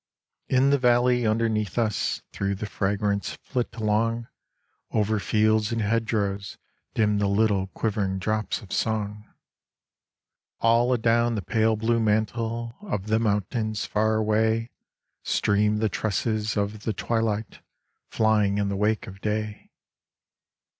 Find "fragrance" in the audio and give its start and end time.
2.65-3.37